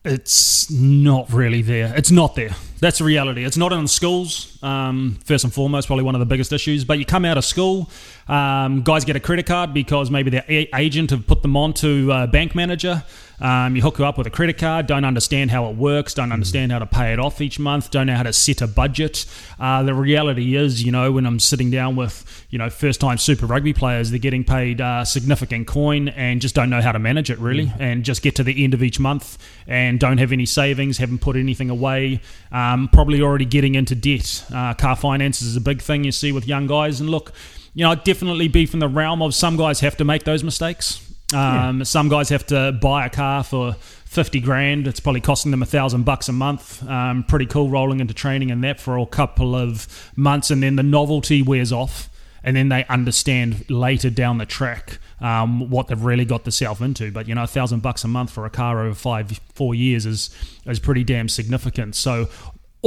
it's 0.06 0.70
not 0.70 1.32
really 1.32 1.62
there. 1.62 1.92
It's 1.96 2.10
not 2.10 2.34
there. 2.34 2.54
That's 2.78 2.98
the 2.98 3.04
reality. 3.04 3.44
It's 3.44 3.56
not 3.56 3.72
in 3.72 3.88
schools. 3.88 4.58
Um, 4.62 5.18
first 5.24 5.44
and 5.44 5.52
foremost, 5.52 5.86
probably 5.86 6.04
one 6.04 6.14
of 6.14 6.18
the 6.18 6.26
biggest 6.26 6.52
issues. 6.52 6.84
But 6.84 6.98
you 6.98 7.06
come 7.06 7.24
out 7.24 7.38
of 7.38 7.44
school, 7.44 7.90
um, 8.28 8.82
guys 8.82 9.04
get 9.04 9.16
a 9.16 9.20
credit 9.20 9.46
card 9.46 9.72
because 9.72 10.10
maybe 10.10 10.30
their 10.30 10.44
a- 10.48 10.68
agent 10.74 11.10
have 11.10 11.26
put 11.26 11.42
them 11.42 11.56
on 11.56 11.72
to 11.74 12.12
a 12.12 12.26
bank 12.26 12.54
manager. 12.54 13.04
Um, 13.38 13.76
you 13.76 13.82
hook 13.82 13.98
you 13.98 14.06
up 14.06 14.16
with 14.16 14.26
a 14.26 14.30
credit 14.30 14.56
card, 14.56 14.86
don't 14.86 15.04
understand 15.04 15.50
how 15.50 15.68
it 15.68 15.76
works, 15.76 16.14
don't 16.14 16.32
understand 16.32 16.72
how 16.72 16.78
to 16.78 16.86
pay 16.86 17.12
it 17.12 17.18
off 17.18 17.42
each 17.42 17.58
month, 17.58 17.90
don't 17.90 18.06
know 18.06 18.14
how 18.14 18.22
to 18.22 18.32
set 18.32 18.62
a 18.62 18.66
budget. 18.66 19.26
Uh, 19.60 19.82
the 19.82 19.92
reality 19.92 20.56
is, 20.56 20.82
you 20.82 20.90
know, 20.90 21.12
when 21.12 21.26
I'm 21.26 21.38
sitting 21.38 21.70
down 21.70 21.96
with, 21.96 22.46
you 22.48 22.56
know, 22.58 22.70
first 22.70 22.98
time 22.98 23.18
Super 23.18 23.44
Rugby 23.44 23.74
players, 23.74 24.08
they're 24.08 24.18
getting 24.18 24.42
paid 24.42 24.80
uh, 24.80 25.04
significant 25.04 25.66
coin 25.66 26.08
and 26.08 26.40
just 26.40 26.54
don't 26.54 26.70
know 26.70 26.80
how 26.80 26.92
to 26.92 26.98
manage 26.98 27.30
it 27.30 27.38
really, 27.38 27.70
and 27.78 28.04
just 28.04 28.22
get 28.22 28.36
to 28.36 28.42
the 28.42 28.64
end 28.64 28.72
of 28.72 28.82
each 28.82 28.98
month 28.98 29.36
and 29.66 30.00
don't 30.00 30.16
have 30.16 30.32
any 30.32 30.46
savings, 30.46 30.96
haven't 30.96 31.18
put 31.18 31.36
anything 31.36 31.68
away, 31.68 32.22
um, 32.52 32.65
probably 32.88 33.20
already 33.22 33.44
getting 33.44 33.74
into 33.74 33.94
debt. 33.94 34.44
Uh, 34.52 34.74
car 34.74 34.96
finances 34.96 35.48
is 35.48 35.56
a 35.56 35.60
big 35.60 35.82
thing 35.82 36.04
you 36.04 36.12
see 36.12 36.32
with 36.32 36.46
young 36.46 36.66
guys, 36.66 37.00
and 37.00 37.10
look, 37.10 37.32
you 37.74 37.84
know, 37.84 37.90
I'd 37.90 38.04
definitely 38.04 38.48
be 38.48 38.66
from 38.66 38.80
the 38.80 38.88
realm 38.88 39.20
of 39.22 39.34
some 39.34 39.56
guys 39.56 39.80
have 39.80 39.96
to 39.98 40.04
make 40.04 40.24
those 40.24 40.42
mistakes. 40.42 41.02
Um, 41.34 41.78
yeah. 41.78 41.84
Some 41.84 42.08
guys 42.08 42.28
have 42.28 42.46
to 42.46 42.72
buy 42.80 43.06
a 43.06 43.10
car 43.10 43.42
for 43.42 43.74
50 44.06 44.40
grand. 44.40 44.86
It's 44.86 45.00
probably 45.00 45.20
costing 45.20 45.50
them 45.50 45.62
a 45.62 45.66
thousand 45.66 46.04
bucks 46.04 46.28
a 46.28 46.32
month. 46.32 46.86
Um, 46.88 47.24
pretty 47.24 47.46
cool 47.46 47.68
rolling 47.68 48.00
into 48.00 48.14
training 48.14 48.50
and 48.50 48.62
that 48.64 48.80
for 48.80 48.96
a 48.96 49.06
couple 49.06 49.54
of 49.54 50.10
months. 50.16 50.50
And 50.50 50.62
then 50.62 50.76
the 50.76 50.82
novelty 50.82 51.42
wears 51.42 51.72
off. 51.72 52.08
And 52.42 52.56
then 52.56 52.68
they 52.68 52.84
understand 52.84 53.68
later 53.68 54.08
down 54.08 54.38
the 54.38 54.46
track 54.46 55.00
um, 55.20 55.68
what 55.68 55.88
they've 55.88 56.00
really 56.00 56.24
got 56.24 56.44
themselves 56.44 56.80
into. 56.80 57.10
But 57.10 57.26
you 57.26 57.34
know, 57.34 57.42
a 57.42 57.46
thousand 57.48 57.80
bucks 57.80 58.04
a 58.04 58.08
month 58.08 58.30
for 58.30 58.46
a 58.46 58.50
car 58.50 58.80
over 58.84 58.94
five, 58.94 59.40
four 59.54 59.74
years 59.74 60.06
is 60.06 60.30
is 60.64 60.78
pretty 60.78 61.02
damn 61.02 61.28
significant. 61.28 61.96
So 61.96 62.28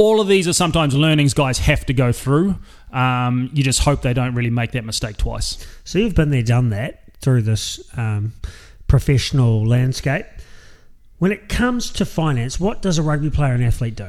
all 0.00 0.18
of 0.18 0.28
these 0.28 0.48
are 0.48 0.54
sometimes 0.54 0.94
learnings 0.96 1.34
guys 1.34 1.58
have 1.58 1.84
to 1.84 1.92
go 1.92 2.10
through. 2.10 2.56
Um, 2.90 3.50
you 3.52 3.62
just 3.62 3.80
hope 3.80 4.00
they 4.00 4.14
don't 4.14 4.34
really 4.34 4.48
make 4.48 4.72
that 4.72 4.86
mistake 4.86 5.18
twice. 5.18 5.58
So 5.84 5.98
you've 5.98 6.14
been 6.14 6.30
there, 6.30 6.42
done 6.42 6.70
that 6.70 7.02
through 7.20 7.42
this 7.42 7.86
um, 7.98 8.32
professional 8.88 9.66
landscape. 9.66 10.24
When 11.18 11.32
it 11.32 11.50
comes 11.50 11.90
to 11.90 12.06
finance, 12.06 12.58
what 12.58 12.80
does 12.80 12.96
a 12.96 13.02
rugby 13.02 13.28
player 13.28 13.52
and 13.52 13.62
athlete 13.62 13.94
do? 13.94 14.08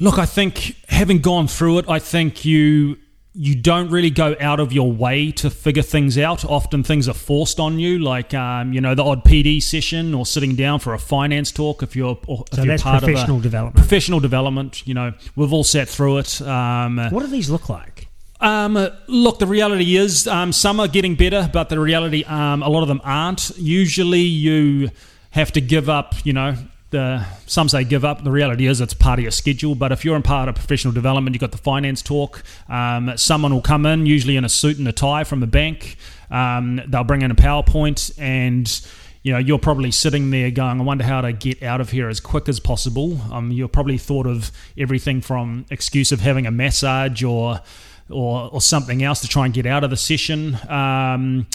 Look, 0.00 0.18
I 0.18 0.26
think 0.26 0.74
having 0.88 1.20
gone 1.20 1.46
through 1.46 1.78
it, 1.78 1.88
I 1.88 2.00
think 2.00 2.44
you 2.44 2.98
you 3.32 3.54
don't 3.54 3.90
really 3.90 4.10
go 4.10 4.34
out 4.40 4.58
of 4.58 4.72
your 4.72 4.90
way 4.90 5.30
to 5.30 5.50
figure 5.50 5.82
things 5.82 6.18
out. 6.18 6.44
Often 6.44 6.82
things 6.82 7.08
are 7.08 7.14
forced 7.14 7.60
on 7.60 7.78
you, 7.78 7.98
like 7.98 8.34
um, 8.34 8.72
you 8.72 8.80
know 8.80 8.94
the 8.94 9.04
odd 9.04 9.24
PD 9.24 9.62
session 9.62 10.14
or 10.14 10.26
sitting 10.26 10.56
down 10.56 10.80
for 10.80 10.94
a 10.94 10.98
finance 10.98 11.52
talk. 11.52 11.82
If 11.82 11.94
you're 11.94 12.18
or 12.26 12.44
so 12.52 12.62
if 12.62 12.66
you're 12.66 12.78
part 12.78 13.04
professional 13.04 13.36
of 13.36 13.42
a, 13.42 13.44
development. 13.44 13.76
Professional 13.76 14.20
development. 14.20 14.86
You 14.86 14.94
know, 14.94 15.12
we've 15.36 15.52
all 15.52 15.64
sat 15.64 15.88
through 15.88 16.18
it. 16.18 16.42
Um, 16.42 16.98
what 17.10 17.20
do 17.20 17.28
these 17.28 17.50
look 17.50 17.68
like? 17.68 18.08
Um, 18.40 18.88
look, 19.06 19.38
the 19.38 19.46
reality 19.46 19.96
is 19.96 20.26
um, 20.26 20.52
some 20.52 20.80
are 20.80 20.88
getting 20.88 21.14
better, 21.14 21.48
but 21.52 21.68
the 21.68 21.78
reality, 21.78 22.24
um, 22.24 22.62
a 22.62 22.68
lot 22.68 22.82
of 22.82 22.88
them 22.88 23.00
aren't. 23.04 23.50
Usually, 23.58 24.20
you 24.20 24.90
have 25.30 25.52
to 25.52 25.60
give 25.60 25.88
up. 25.88 26.14
You 26.24 26.32
know, 26.32 26.56
the 26.90 27.24
some 27.46 27.68
say 27.68 27.84
give 27.84 28.04
up. 28.04 28.24
The 28.24 28.30
reality 28.30 28.66
is 28.66 28.80
it's 28.80 28.94
part 28.94 29.18
of 29.18 29.22
your 29.22 29.32
schedule. 29.32 29.74
But 29.74 29.92
if 29.92 30.04
you're 30.04 30.16
in 30.16 30.22
part 30.22 30.48
of 30.48 30.54
professional 30.54 30.92
development, 30.92 31.34
you've 31.34 31.40
got 31.40 31.52
the 31.52 31.58
finance 31.58 32.02
talk. 32.02 32.42
Um, 32.68 33.12
someone 33.16 33.54
will 33.54 33.62
come 33.62 33.86
in, 33.86 34.06
usually 34.06 34.36
in 34.36 34.44
a 34.44 34.48
suit 34.48 34.78
and 34.78 34.86
a 34.88 34.92
tie 34.92 35.24
from 35.24 35.40
the 35.40 35.46
bank. 35.46 35.96
Um, 36.30 36.80
they'll 36.86 37.04
bring 37.04 37.22
in 37.22 37.30
a 37.30 37.34
PowerPoint 37.34 38.12
and 38.18 38.86
you 39.22 39.32
know, 39.32 39.38
you're 39.38 39.58
probably 39.58 39.90
sitting 39.90 40.30
there 40.30 40.50
going, 40.50 40.80
I 40.80 40.82
wonder 40.82 41.04
how 41.04 41.20
to 41.20 41.32
get 41.32 41.62
out 41.62 41.82
of 41.82 41.90
here 41.90 42.08
as 42.08 42.20
quick 42.20 42.48
as 42.48 42.58
possible. 42.58 43.20
Um, 43.30 43.50
you're 43.50 43.68
probably 43.68 43.98
thought 43.98 44.26
of 44.26 44.50
everything 44.78 45.20
from 45.20 45.66
excuse 45.70 46.10
of 46.10 46.20
having 46.20 46.46
a 46.46 46.50
massage 46.50 47.22
or 47.22 47.60
or, 48.08 48.50
or 48.52 48.60
something 48.60 49.04
else 49.04 49.20
to 49.20 49.28
try 49.28 49.44
and 49.44 49.54
get 49.54 49.66
out 49.66 49.84
of 49.84 49.90
the 49.90 49.96
session. 49.96 50.58
Um, 50.68 51.46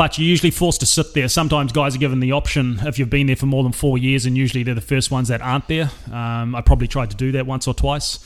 but 0.00 0.16
you're 0.16 0.26
usually 0.26 0.50
forced 0.50 0.80
to 0.80 0.86
sit 0.86 1.12
there. 1.12 1.28
Sometimes 1.28 1.72
guys 1.72 1.94
are 1.94 1.98
given 1.98 2.20
the 2.20 2.32
option 2.32 2.80
if 2.86 2.98
you've 2.98 3.10
been 3.10 3.26
there 3.26 3.36
for 3.36 3.44
more 3.44 3.62
than 3.62 3.72
four 3.72 3.98
years, 3.98 4.24
and 4.24 4.34
usually 4.34 4.62
they're 4.62 4.74
the 4.74 4.80
first 4.80 5.10
ones 5.10 5.28
that 5.28 5.42
aren't 5.42 5.68
there. 5.68 5.90
Um, 6.10 6.54
I 6.54 6.62
probably 6.62 6.88
tried 6.88 7.10
to 7.10 7.16
do 7.16 7.32
that 7.32 7.44
once 7.44 7.68
or 7.68 7.74
twice, 7.74 8.18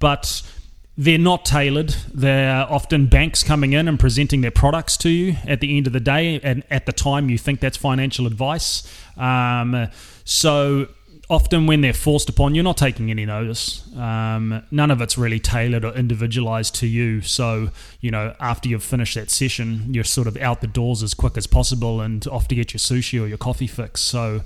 but 0.00 0.42
they're 0.98 1.18
not 1.18 1.44
tailored. 1.44 1.90
They're 2.12 2.66
often 2.68 3.06
banks 3.06 3.44
coming 3.44 3.74
in 3.74 3.86
and 3.86 3.96
presenting 3.96 4.40
their 4.40 4.50
products 4.50 4.96
to 4.96 5.08
you 5.08 5.36
at 5.46 5.60
the 5.60 5.76
end 5.76 5.86
of 5.86 5.92
the 5.92 6.00
day, 6.00 6.40
and 6.42 6.64
at 6.68 6.86
the 6.86 6.92
time 6.92 7.30
you 7.30 7.38
think 7.38 7.60
that's 7.60 7.76
financial 7.76 8.26
advice. 8.26 8.82
Um, 9.16 9.86
so 10.24 10.88
often 11.30 11.66
when 11.66 11.80
they're 11.80 11.94
forced 11.94 12.28
upon, 12.28 12.56
you're 12.56 12.64
not 12.64 12.76
taking 12.76 13.08
any 13.08 13.24
notice. 13.24 13.86
Um, 13.96 14.62
none 14.72 14.90
of 14.90 15.00
it's 15.00 15.16
really 15.16 15.38
tailored 15.38 15.84
or 15.84 15.94
individualized 15.94 16.74
to 16.76 16.88
you. 16.88 17.20
So, 17.20 17.70
you 18.00 18.10
know, 18.10 18.34
after 18.40 18.68
you've 18.68 18.82
finished 18.82 19.14
that 19.14 19.30
session, 19.30 19.94
you're 19.94 20.02
sort 20.02 20.26
of 20.26 20.36
out 20.38 20.60
the 20.60 20.66
doors 20.66 21.04
as 21.04 21.14
quick 21.14 21.38
as 21.38 21.46
possible 21.46 22.00
and 22.00 22.26
off 22.26 22.48
to 22.48 22.56
get 22.56 22.74
your 22.74 22.78
sushi 22.78 23.22
or 23.22 23.28
your 23.28 23.38
coffee 23.38 23.68
fix. 23.68 24.00
So, 24.00 24.42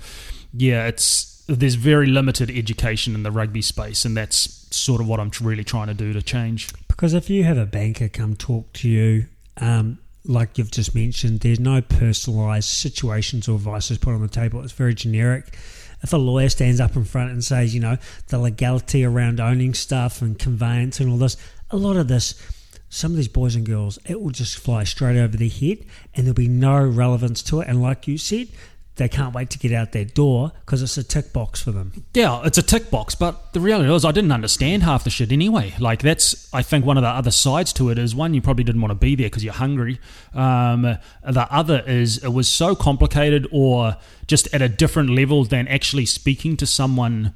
yeah, 0.53 0.85
it's 0.85 1.43
there's 1.47 1.75
very 1.75 2.07
limited 2.07 2.49
education 2.49 3.15
in 3.15 3.23
the 3.23 3.31
rugby 3.31 3.61
space, 3.61 4.05
and 4.05 4.15
that's 4.15 4.67
sort 4.75 5.01
of 5.01 5.07
what 5.07 5.19
I'm 5.19 5.31
really 5.41 5.63
trying 5.63 5.87
to 5.87 5.93
do 5.93 6.13
to 6.13 6.21
change. 6.21 6.69
Because 6.87 7.13
if 7.13 7.29
you 7.29 7.43
have 7.43 7.57
a 7.57 7.65
banker 7.65 8.09
come 8.09 8.35
talk 8.35 8.71
to 8.73 8.89
you, 8.89 9.25
um, 9.57 9.99
like 10.23 10.57
you've 10.57 10.71
just 10.71 10.95
mentioned, 10.95 11.41
there's 11.41 11.59
no 11.59 11.81
personalised 11.81 12.63
situations 12.63 13.47
or 13.47 13.55
advice 13.55 13.91
is 13.91 13.97
put 13.97 14.13
on 14.13 14.21
the 14.21 14.27
table. 14.27 14.63
It's 14.63 14.71
very 14.71 14.95
generic 14.95 15.55
if 16.01 16.13
a 16.13 16.17
lawyer 16.17 16.49
stands 16.49 16.79
up 16.79 16.95
in 16.95 17.03
front 17.03 17.31
and 17.31 17.43
says, 17.43 17.73
you 17.73 17.81
know, 17.81 17.97
the 18.27 18.39
legality 18.39 19.03
around 19.03 19.39
owning 19.39 19.73
stuff 19.73 20.21
and 20.21 20.37
conveyance 20.37 20.99
and 20.99 21.09
all 21.09 21.17
this, 21.17 21.37
a 21.71 21.77
lot 21.77 21.97
of 21.97 22.07
this, 22.07 22.35
some 22.89 23.11
of 23.11 23.17
these 23.17 23.27
boys 23.27 23.55
and 23.55 23.65
girls, 23.65 23.99
it 24.05 24.21
will 24.21 24.31
just 24.31 24.57
fly 24.57 24.83
straight 24.83 25.17
over 25.17 25.35
their 25.35 25.49
head 25.49 25.85
and 26.13 26.25
there'll 26.25 26.33
be 26.33 26.47
no 26.47 26.83
relevance 26.85 27.41
to 27.43 27.61
it. 27.61 27.67
And 27.67 27.81
like 27.81 28.07
you 28.07 28.17
said, 28.17 28.47
they 28.97 29.09
can't 29.09 29.35
wait 29.35 29.49
to 29.49 29.59
get 29.59 29.73
out 29.73 29.91
their 29.91 30.05
door 30.05 30.53
because 30.61 30.81
it's 30.81 30.97
a 30.97 31.03
tick 31.03 31.33
box 31.33 31.61
for 31.61 31.71
them. 31.71 32.05
Yeah, 32.13 32.41
it's 32.45 32.57
a 32.57 32.63
tick 32.63 32.89
box, 32.89 33.13
but 33.13 33.51
the 33.51 33.59
reality 33.59 33.93
is 33.93 34.05
I 34.05 34.11
didn't 34.11 34.31
understand 34.31 34.83
half 34.83 35.03
the 35.03 35.09
shit 35.09 35.31
anyway. 35.31 35.73
Like 35.79 36.01
that's 36.01 36.53
I 36.53 36.61
think 36.61 36.85
one 36.85 36.97
of 36.97 37.03
the 37.03 37.09
other 37.09 37.31
sides 37.31 37.73
to 37.73 37.89
it 37.89 37.97
is 37.97 38.15
one 38.15 38.33
you 38.33 38.41
probably 38.41 38.63
didn't 38.63 38.81
want 38.81 38.91
to 38.91 38.95
be 38.95 39.15
there 39.15 39.27
because 39.27 39.43
you're 39.43 39.53
hungry. 39.53 39.99
Um, 40.33 40.83
the 40.83 41.47
other 41.51 41.83
is 41.85 42.23
it 42.23 42.29
was 42.29 42.47
so 42.47 42.75
complicated 42.75 43.47
or 43.51 43.97
just 44.27 44.53
at 44.53 44.61
a 44.61 44.69
different 44.69 45.09
level 45.09 45.43
than 45.43 45.67
actually 45.67 46.05
speaking 46.05 46.55
to 46.57 46.65
someone 46.65 47.35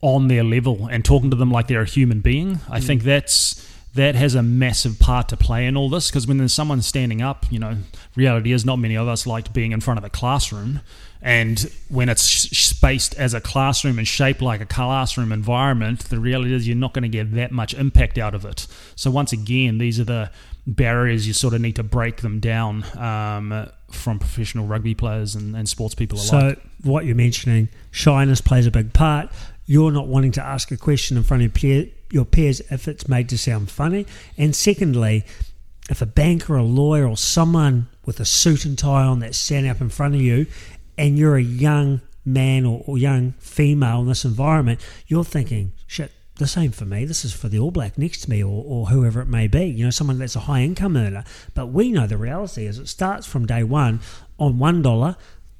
on 0.00 0.28
their 0.28 0.44
level 0.44 0.86
and 0.90 1.04
talking 1.04 1.30
to 1.30 1.36
them 1.36 1.50
like 1.50 1.66
they're 1.68 1.82
a 1.82 1.86
human 1.86 2.20
being. 2.20 2.60
I 2.70 2.80
mm. 2.80 2.84
think 2.84 3.02
that's 3.02 3.75
that 3.96 4.14
has 4.14 4.34
a 4.34 4.42
massive 4.42 4.98
part 4.98 5.28
to 5.28 5.36
play 5.36 5.66
in 5.66 5.76
all 5.76 5.88
this 5.88 6.10
because 6.10 6.26
when 6.26 6.38
there's 6.38 6.52
someone 6.52 6.80
standing 6.82 7.20
up, 7.22 7.44
you 7.50 7.58
know, 7.58 7.76
reality 8.14 8.52
is 8.52 8.64
not 8.64 8.76
many 8.76 8.96
of 8.96 9.08
us 9.08 9.26
liked 9.26 9.52
being 9.52 9.72
in 9.72 9.80
front 9.80 9.98
of 9.98 10.04
a 10.04 10.10
classroom. 10.10 10.80
And 11.22 11.70
when 11.88 12.08
it's 12.08 12.22
spaced 12.22 13.14
as 13.16 13.34
a 13.34 13.40
classroom 13.40 13.98
and 13.98 14.06
shaped 14.06 14.42
like 14.42 14.60
a 14.60 14.66
classroom 14.66 15.32
environment, 15.32 16.00
the 16.04 16.20
reality 16.20 16.54
is 16.54 16.68
you're 16.68 16.76
not 16.76 16.92
going 16.92 17.02
to 17.02 17.08
get 17.08 17.34
that 17.34 17.50
much 17.50 17.74
impact 17.74 18.18
out 18.18 18.34
of 18.34 18.44
it. 18.44 18.66
So, 18.94 19.10
once 19.10 19.32
again, 19.32 19.78
these 19.78 19.98
are 19.98 20.04
the 20.04 20.30
barriers 20.66 21.26
you 21.26 21.32
sort 21.32 21.54
of 21.54 21.60
need 21.60 21.76
to 21.76 21.82
break 21.82 22.18
them 22.18 22.38
down 22.38 22.84
um, 22.98 23.68
from 23.90 24.18
professional 24.18 24.66
rugby 24.66 24.94
players 24.94 25.34
and, 25.34 25.56
and 25.56 25.68
sports 25.68 25.94
people 25.94 26.18
alike. 26.18 26.28
So, 26.28 26.60
what 26.82 27.06
you're 27.06 27.16
mentioning, 27.16 27.70
shyness 27.90 28.40
plays 28.40 28.66
a 28.66 28.70
big 28.70 28.92
part. 28.92 29.30
You're 29.64 29.90
not 29.90 30.06
wanting 30.06 30.32
to 30.32 30.44
ask 30.44 30.70
a 30.70 30.76
question 30.76 31.16
in 31.16 31.24
front 31.24 31.42
of 31.42 31.50
a 31.50 31.52
peer, 31.52 31.86
your 32.10 32.24
peers 32.24 32.60
if 32.70 32.88
it's 32.88 33.08
made 33.08 33.28
to 33.30 33.38
sound 33.38 33.70
funny. 33.70 34.06
And 34.36 34.54
secondly, 34.54 35.24
if 35.88 36.02
a 36.02 36.06
banker, 36.06 36.56
a 36.56 36.62
lawyer, 36.62 37.06
or 37.06 37.16
someone 37.16 37.88
with 38.04 38.20
a 38.20 38.24
suit 38.24 38.64
and 38.64 38.78
tie 38.78 39.04
on 39.04 39.20
that's 39.20 39.38
standing 39.38 39.70
up 39.70 39.80
in 39.80 39.88
front 39.88 40.14
of 40.14 40.20
you, 40.20 40.46
and 40.98 41.18
you're 41.18 41.36
a 41.36 41.42
young 41.42 42.00
man 42.24 42.64
or, 42.64 42.82
or 42.86 42.98
young 42.98 43.32
female 43.38 44.00
in 44.00 44.08
this 44.08 44.24
environment, 44.24 44.80
you're 45.06 45.24
thinking, 45.24 45.72
shit, 45.86 46.10
the 46.36 46.46
same 46.46 46.70
for 46.70 46.84
me. 46.84 47.04
This 47.04 47.24
is 47.24 47.32
for 47.32 47.48
the 47.48 47.58
All 47.58 47.70
Black 47.70 47.96
next 47.96 48.22
to 48.22 48.30
me 48.30 48.42
or, 48.42 48.62
or 48.66 48.86
whoever 48.86 49.20
it 49.20 49.28
may 49.28 49.46
be, 49.46 49.64
you 49.64 49.84
know, 49.84 49.90
someone 49.90 50.18
that's 50.18 50.36
a 50.36 50.40
high 50.40 50.62
income 50.62 50.96
earner. 50.96 51.24
But 51.54 51.68
we 51.68 51.90
know 51.90 52.06
the 52.06 52.18
reality 52.18 52.66
is 52.66 52.78
it 52.78 52.88
starts 52.88 53.26
from 53.26 53.46
day 53.46 53.62
one 53.62 54.00
on 54.38 54.54
$1 54.54 55.16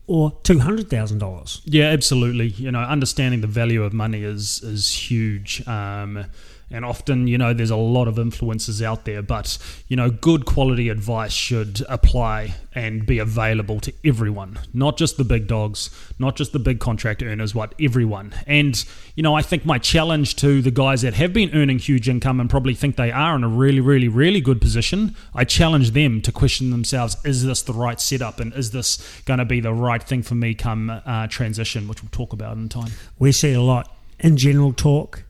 or 0.06 0.32
two 0.42 0.58
hundred 0.58 0.88
thousand 0.90 1.18
dollars. 1.18 1.62
Yeah, 1.64 1.86
absolutely. 1.86 2.48
You 2.48 2.70
know, 2.70 2.80
understanding 2.80 3.40
the 3.40 3.46
value 3.46 3.82
of 3.82 3.92
money 3.92 4.22
is 4.22 4.62
is 4.62 4.92
huge. 4.92 5.66
Um, 5.66 6.26
and 6.70 6.84
often 6.84 7.26
you 7.26 7.38
know 7.38 7.54
there's 7.54 7.70
a 7.70 7.76
lot 7.76 8.08
of 8.08 8.18
influences 8.18 8.82
out 8.82 9.04
there 9.04 9.22
but 9.22 9.58
you 9.88 9.96
know 9.96 10.10
good 10.10 10.44
quality 10.44 10.88
advice 10.88 11.32
should 11.32 11.84
apply 11.88 12.54
and 12.74 13.06
be 13.06 13.18
available 13.18 13.78
to 13.80 13.92
everyone 14.04 14.58
not 14.74 14.96
just 14.96 15.16
the 15.16 15.24
big 15.24 15.46
dogs 15.46 15.90
not 16.18 16.34
just 16.34 16.52
the 16.52 16.58
big 16.58 16.80
contract 16.80 17.22
earners 17.22 17.54
what 17.54 17.74
everyone 17.80 18.34
and 18.46 18.84
you 19.14 19.22
know 19.22 19.34
i 19.34 19.42
think 19.42 19.64
my 19.64 19.78
challenge 19.78 20.34
to 20.34 20.60
the 20.60 20.70
guys 20.70 21.02
that 21.02 21.14
have 21.14 21.32
been 21.32 21.50
earning 21.54 21.78
huge 21.78 22.08
income 22.08 22.40
and 22.40 22.50
probably 22.50 22.74
think 22.74 22.96
they 22.96 23.12
are 23.12 23.36
in 23.36 23.44
a 23.44 23.48
really 23.48 23.80
really 23.80 24.08
really 24.08 24.40
good 24.40 24.60
position 24.60 25.14
i 25.34 25.44
challenge 25.44 25.92
them 25.92 26.20
to 26.20 26.32
question 26.32 26.70
themselves 26.70 27.16
is 27.24 27.44
this 27.44 27.62
the 27.62 27.72
right 27.72 28.00
setup 28.00 28.40
and 28.40 28.52
is 28.54 28.72
this 28.72 29.20
going 29.24 29.38
to 29.38 29.44
be 29.44 29.60
the 29.60 29.72
right 29.72 29.95
thing 30.02 30.22
for 30.22 30.34
me 30.34 30.54
come 30.54 30.90
uh, 30.90 31.26
transition 31.28 31.88
which 31.88 32.02
we'll 32.02 32.10
talk 32.10 32.32
about 32.32 32.56
in 32.56 32.68
time 32.68 32.90
we 33.18 33.32
see 33.32 33.52
a 33.52 33.62
lot 33.62 33.94
in 34.20 34.36
general 34.36 34.72
talk 34.72 35.24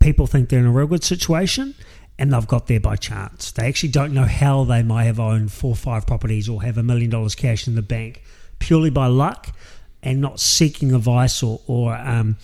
people 0.00 0.26
think 0.26 0.48
they're 0.48 0.60
in 0.60 0.66
a 0.66 0.70
real 0.70 0.86
good 0.86 1.04
situation 1.04 1.74
and 2.18 2.32
they've 2.32 2.46
got 2.46 2.66
there 2.66 2.78
by 2.78 2.94
chance. 2.94 3.52
They 3.52 3.66
actually 3.66 3.88
don't 3.88 4.12
know 4.12 4.26
how 4.26 4.64
they 4.64 4.82
might 4.82 5.04
have 5.04 5.18
owned 5.18 5.50
four 5.50 5.72
or 5.72 5.76
five 5.76 6.06
properties 6.06 6.48
or 6.48 6.62
have 6.62 6.76
a 6.76 6.82
million 6.82 7.10
dollars 7.10 7.34
cash 7.34 7.66
in 7.66 7.74
the 7.74 7.82
bank 7.82 8.22
purely 8.58 8.90
by 8.90 9.06
luck. 9.06 9.48
and 10.02 10.20
not 10.20 10.40
seeking 10.40 10.92
advice 10.94 11.42
or, 11.42 11.60
or 11.66 11.94
um, 11.94 12.36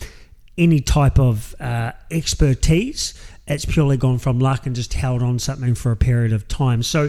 any 0.56 0.80
type 0.80 1.18
of 1.18 1.54
uh, 1.60 1.92
expertise. 2.10 3.14
It's 3.46 3.64
purely 3.64 3.96
gone 3.96 4.18
from 4.18 4.38
luck 4.38 4.66
and 4.66 4.76
just 4.76 4.94
held 4.94 5.22
on 5.22 5.38
something 5.38 5.74
for 5.74 5.90
a 5.90 5.96
period 5.96 6.32
of 6.32 6.46
time. 6.46 6.82
So, 6.82 7.08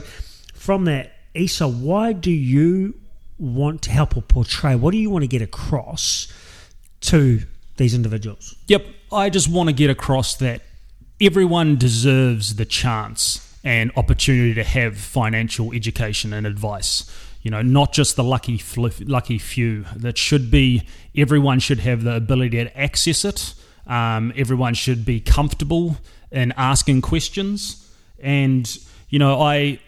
from 0.55 0.85
that, 0.85 1.13
Isa, 1.35 1.67
why 1.67 2.13
do 2.13 2.31
you 2.31 2.95
want 3.39 3.81
to 3.83 3.91
help 3.91 4.15
or 4.17 4.21
portray? 4.21 4.75
What 4.75 4.91
do 4.91 4.97
you 4.97 5.09
want 5.09 5.23
to 5.23 5.27
get 5.27 5.41
across 5.41 6.31
to 7.01 7.41
these 7.77 7.93
individuals? 7.93 8.55
Yep, 8.67 8.85
I 9.11 9.29
just 9.29 9.47
want 9.49 9.69
to 9.69 9.73
get 9.73 9.89
across 9.89 10.35
that 10.37 10.61
everyone 11.21 11.77
deserves 11.77 12.55
the 12.55 12.65
chance 12.65 13.45
and 13.63 13.91
opportunity 13.95 14.53
to 14.53 14.63
have 14.63 14.97
financial 14.97 15.73
education 15.73 16.33
and 16.33 16.47
advice. 16.47 17.09
You 17.41 17.51
know, 17.51 17.61
not 17.61 17.93
just 17.93 18.15
the 18.15 18.23
lucky 18.23 18.61
lucky 19.05 19.37
few. 19.37 19.85
That 19.95 20.17
should 20.17 20.51
be 20.51 20.83
everyone 21.15 21.59
should 21.59 21.79
have 21.79 22.03
the 22.03 22.15
ability 22.15 22.63
to 22.63 22.77
access 22.77 23.23
it. 23.23 23.53
Um, 23.87 24.33
everyone 24.35 24.73
should 24.73 25.05
be 25.05 25.19
comfortable 25.19 25.97
in 26.31 26.53
asking 26.57 27.01
questions. 27.01 27.89
And 28.19 28.77
you 29.09 29.19
know, 29.19 29.41
I 29.41 29.79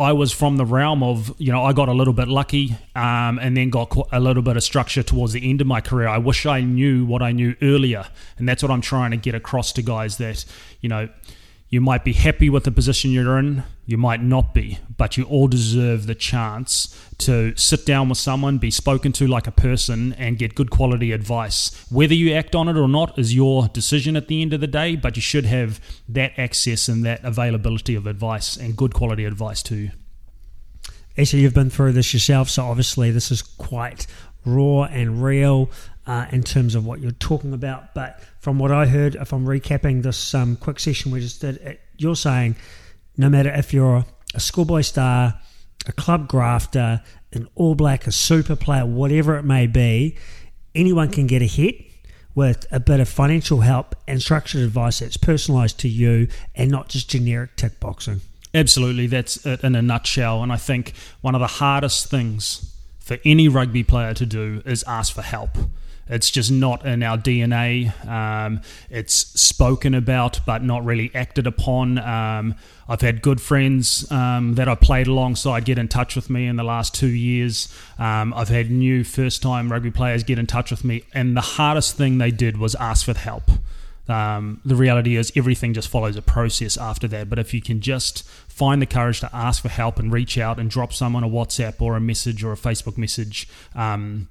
I 0.00 0.12
was 0.12 0.32
from 0.32 0.56
the 0.56 0.64
realm 0.64 1.02
of, 1.02 1.34
you 1.38 1.52
know, 1.52 1.62
I 1.62 1.74
got 1.74 1.90
a 1.90 1.92
little 1.92 2.14
bit 2.14 2.26
lucky 2.26 2.74
um, 2.96 3.38
and 3.38 3.54
then 3.54 3.68
got 3.68 3.94
a 4.10 4.18
little 4.18 4.42
bit 4.42 4.56
of 4.56 4.62
structure 4.62 5.02
towards 5.02 5.34
the 5.34 5.48
end 5.48 5.60
of 5.60 5.66
my 5.66 5.82
career. 5.82 6.08
I 6.08 6.16
wish 6.16 6.46
I 6.46 6.62
knew 6.62 7.04
what 7.04 7.20
I 7.22 7.32
knew 7.32 7.54
earlier. 7.60 8.06
And 8.38 8.48
that's 8.48 8.62
what 8.62 8.72
I'm 8.72 8.80
trying 8.80 9.10
to 9.10 9.18
get 9.18 9.34
across 9.34 9.72
to 9.74 9.82
guys 9.82 10.16
that, 10.16 10.46
you 10.80 10.88
know, 10.88 11.10
you 11.70 11.80
might 11.80 12.02
be 12.02 12.12
happy 12.12 12.50
with 12.50 12.64
the 12.64 12.72
position 12.72 13.12
you're 13.12 13.38
in, 13.38 13.62
you 13.86 13.96
might 13.96 14.20
not 14.20 14.52
be, 14.52 14.80
but 14.96 15.16
you 15.16 15.22
all 15.24 15.46
deserve 15.46 16.06
the 16.06 16.16
chance 16.16 16.96
to 17.18 17.54
sit 17.56 17.86
down 17.86 18.08
with 18.08 18.18
someone, 18.18 18.58
be 18.58 18.72
spoken 18.72 19.12
to 19.12 19.28
like 19.28 19.46
a 19.46 19.52
person, 19.52 20.12
and 20.14 20.36
get 20.36 20.56
good 20.56 20.70
quality 20.70 21.12
advice. 21.12 21.86
Whether 21.88 22.14
you 22.14 22.34
act 22.34 22.56
on 22.56 22.68
it 22.68 22.76
or 22.76 22.88
not 22.88 23.16
is 23.16 23.36
your 23.36 23.68
decision 23.68 24.16
at 24.16 24.26
the 24.26 24.42
end 24.42 24.52
of 24.52 24.60
the 24.60 24.66
day, 24.66 24.96
but 24.96 25.14
you 25.14 25.22
should 25.22 25.46
have 25.46 25.80
that 26.08 26.32
access 26.36 26.88
and 26.88 27.04
that 27.04 27.22
availability 27.22 27.94
of 27.94 28.08
advice 28.08 28.56
and 28.56 28.76
good 28.76 28.92
quality 28.92 29.24
advice 29.24 29.62
too. 29.62 29.90
Isa, 31.16 31.38
you've 31.38 31.54
been 31.54 31.70
through 31.70 31.92
this 31.92 32.12
yourself, 32.12 32.48
so 32.48 32.64
obviously 32.64 33.12
this 33.12 33.30
is 33.30 33.42
quite 33.42 34.08
raw 34.44 34.84
and 34.84 35.22
real 35.22 35.70
uh, 36.06 36.26
in 36.32 36.42
terms 36.42 36.74
of 36.74 36.86
what 36.86 37.00
you're 37.00 37.10
talking 37.12 37.52
about. 37.52 37.94
But 37.94 38.20
from 38.38 38.58
what 38.58 38.72
I 38.72 38.86
heard, 38.86 39.14
if 39.14 39.32
I'm 39.32 39.46
recapping 39.46 40.02
this 40.02 40.34
um, 40.34 40.56
quick 40.56 40.80
session 40.80 41.12
we 41.12 41.20
just 41.20 41.40
did, 41.40 41.56
it, 41.58 41.80
you're 41.98 42.16
saying 42.16 42.56
no 43.16 43.28
matter 43.28 43.50
if 43.50 43.72
you're 43.72 44.04
a 44.34 44.40
schoolboy 44.40 44.82
star, 44.82 45.38
a 45.86 45.92
club 45.92 46.28
grafter, 46.28 47.02
an 47.32 47.48
all 47.54 47.74
black, 47.74 48.06
a 48.06 48.12
super 48.12 48.56
player, 48.56 48.86
whatever 48.86 49.36
it 49.36 49.44
may 49.44 49.66
be, 49.66 50.16
anyone 50.74 51.10
can 51.10 51.26
get 51.26 51.42
ahead 51.42 51.74
with 52.34 52.66
a 52.70 52.80
bit 52.80 53.00
of 53.00 53.08
financial 53.08 53.60
help 53.60 53.94
and 54.06 54.22
structured 54.22 54.62
advice 54.62 55.00
that's 55.00 55.16
personalised 55.16 55.76
to 55.78 55.88
you 55.88 56.28
and 56.54 56.70
not 56.70 56.88
just 56.88 57.10
generic 57.10 57.56
tick 57.56 57.78
boxing. 57.80 58.20
Absolutely, 58.54 59.06
that's 59.06 59.44
it 59.46 59.62
in 59.62 59.74
a 59.74 59.82
nutshell. 59.82 60.42
And 60.42 60.52
I 60.52 60.56
think 60.56 60.92
one 61.20 61.34
of 61.34 61.40
the 61.40 61.46
hardest 61.46 62.10
things 62.10 62.74
for 62.98 63.18
any 63.24 63.48
rugby 63.48 63.82
player 63.82 64.14
to 64.14 64.26
do 64.26 64.62
is 64.64 64.82
ask 64.84 65.14
for 65.14 65.22
help. 65.22 65.56
It's 66.10 66.28
just 66.28 66.50
not 66.50 66.84
in 66.84 67.02
our 67.04 67.16
DNA. 67.16 67.94
Um, 68.06 68.60
it's 68.90 69.14
spoken 69.14 69.94
about, 69.94 70.40
but 70.44 70.62
not 70.62 70.84
really 70.84 71.10
acted 71.14 71.46
upon. 71.46 71.98
Um, 71.98 72.56
I've 72.88 73.00
had 73.00 73.22
good 73.22 73.40
friends 73.40 74.10
um, 74.10 74.54
that 74.56 74.68
I 74.68 74.74
played 74.74 75.06
alongside 75.06 75.64
get 75.64 75.78
in 75.78 75.86
touch 75.86 76.16
with 76.16 76.28
me 76.28 76.48
in 76.48 76.56
the 76.56 76.64
last 76.64 76.94
two 76.94 77.08
years. 77.08 77.72
Um, 77.98 78.34
I've 78.34 78.48
had 78.48 78.70
new 78.70 79.04
first 79.04 79.40
time 79.40 79.70
rugby 79.70 79.92
players 79.92 80.24
get 80.24 80.38
in 80.38 80.46
touch 80.48 80.72
with 80.72 80.84
me, 80.84 81.04
and 81.14 81.36
the 81.36 81.40
hardest 81.40 81.96
thing 81.96 82.18
they 82.18 82.32
did 82.32 82.56
was 82.56 82.74
ask 82.74 83.06
for 83.06 83.16
help. 83.16 83.44
Um, 84.08 84.60
the 84.64 84.74
reality 84.74 85.14
is 85.14 85.32
everything 85.36 85.72
just 85.72 85.88
follows 85.88 86.16
a 86.16 86.22
process 86.22 86.76
after 86.76 87.06
that. 87.08 87.30
But 87.30 87.38
if 87.38 87.54
you 87.54 87.62
can 87.62 87.80
just 87.80 88.24
find 88.48 88.82
the 88.82 88.86
courage 88.86 89.20
to 89.20 89.30
ask 89.32 89.62
for 89.62 89.68
help 89.68 90.00
and 90.00 90.12
reach 90.12 90.36
out 90.36 90.58
and 90.58 90.68
drop 90.68 90.92
someone 90.92 91.22
a 91.22 91.28
WhatsApp 91.28 91.80
or 91.80 91.96
a 91.96 92.00
message 92.00 92.42
or 92.42 92.52
a 92.52 92.56
Facebook 92.56 92.98
message, 92.98 93.48
um, 93.76 94.28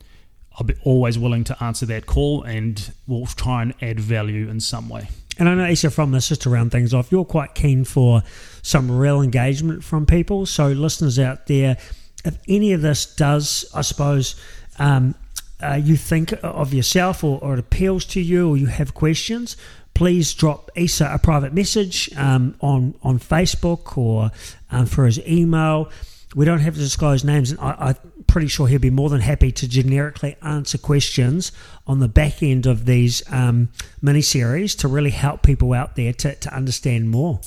I'll 0.59 0.65
be 0.65 0.75
always 0.83 1.17
willing 1.17 1.45
to 1.45 1.63
answer 1.63 1.85
that 1.87 2.05
call 2.05 2.43
and 2.43 2.91
we'll 3.07 3.25
try 3.27 3.61
and 3.61 3.73
add 3.81 3.99
value 3.99 4.49
in 4.49 4.59
some 4.59 4.89
way. 4.89 5.07
And 5.37 5.47
I 5.47 5.55
know, 5.55 5.65
Isa, 5.65 5.89
from 5.89 6.11
this, 6.11 6.27
just 6.27 6.41
to 6.41 6.49
round 6.49 6.73
things 6.73 6.93
off, 6.93 7.13
you're 7.13 7.23
quite 7.23 7.55
keen 7.55 7.85
for 7.85 8.23
some 8.61 8.91
real 8.91 9.21
engagement 9.21 9.85
from 9.85 10.05
people. 10.05 10.45
So, 10.45 10.67
listeners 10.67 11.17
out 11.17 11.47
there, 11.47 11.77
if 12.25 12.37
any 12.49 12.73
of 12.73 12.81
this 12.81 13.05
does, 13.05 13.71
I 13.73 13.81
suppose, 13.81 14.35
um, 14.79 15.15
uh, 15.63 15.75
you 15.75 15.95
think 15.95 16.33
of 16.43 16.73
yourself 16.73 17.23
or, 17.23 17.39
or, 17.41 17.53
it 17.53 17.59
appeals 17.59 18.03
to 18.05 18.21
you 18.21 18.49
or 18.49 18.57
you 18.57 18.65
have 18.67 18.93
questions, 18.93 19.55
please 19.93 20.33
drop 20.33 20.71
Isa 20.75 21.09
a 21.13 21.19
private 21.19 21.53
message 21.53 22.09
um, 22.17 22.55
on, 22.59 22.95
on 23.01 23.17
Facebook 23.17 23.97
or 23.97 24.31
um, 24.71 24.85
for 24.85 25.05
his 25.05 25.19
email. 25.25 25.89
We 26.35 26.45
don't 26.45 26.59
have 26.59 26.75
to 26.75 26.79
disclose 26.79 27.23
names, 27.23 27.51
and 27.51 27.59
I, 27.59 27.75
I'm 27.79 27.95
pretty 28.27 28.47
sure 28.47 28.67
he'll 28.67 28.79
be 28.79 28.91
more 28.91 29.09
than 29.09 29.21
happy 29.21 29.51
to 29.51 29.67
generically 29.67 30.35
answer 30.41 30.77
questions 30.77 31.51
on 31.87 31.99
the 31.99 32.07
back 32.07 32.43
end 32.43 32.67
of 32.67 32.85
these 32.85 33.23
um, 33.31 33.69
mini 34.01 34.21
series 34.21 34.75
to 34.75 34.87
really 34.87 35.09
help 35.09 35.41
people 35.41 35.73
out 35.73 35.95
there 35.95 36.13
to, 36.13 36.35
to 36.35 36.53
understand 36.53 37.09
more. 37.09 37.39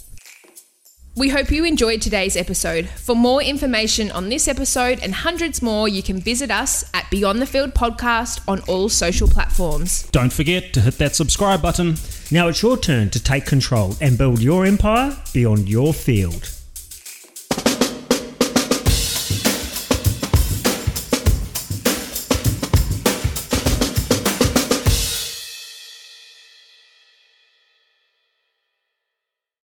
We 1.14 1.29
hope 1.29 1.51
you 1.51 1.66
enjoyed 1.66 2.01
today's 2.01 2.37
episode. 2.37 2.88
For 2.88 3.14
more 3.14 3.42
information 3.42 4.11
on 4.11 4.31
this 4.31 4.49
episode 4.49 4.99
and 5.01 5.14
hundreds 5.14 5.61
more, 5.61 5.87
you 5.87 6.03
can 6.03 6.18
visit 6.18 6.51
us 6.51 6.85
at 6.95 7.11
Beyond 7.11 7.42
the 7.42 7.47
Field 7.47 7.75
Podcast 7.75 8.40
on 8.49 8.61
all 8.61 8.88
social 8.88 9.29
platforms. 9.29 10.09
Don't 10.11 10.33
forget 10.33 10.73
to 10.73 10.81
hit 10.81 10.95
that 10.95 11.14
subscribe 11.14 11.61
button. 11.61 11.97
Now 12.31 12.49
it's 12.49 12.62
your 12.62 12.79
turn 12.79 13.11
to 13.11 13.23
take 13.23 13.45
control 13.45 13.95
and 14.01 14.16
build 14.16 14.40
your 14.40 14.64
empire 14.64 15.14
beyond 15.35 15.68
your 15.68 15.92
field. 15.92 16.51